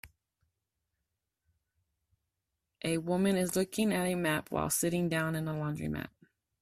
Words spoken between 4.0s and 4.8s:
a map while